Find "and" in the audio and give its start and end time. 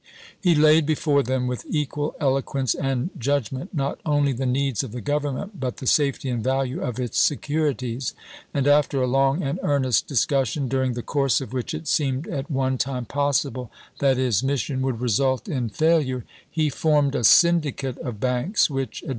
2.73-3.11, 6.27-6.43, 8.51-8.67, 9.43-9.59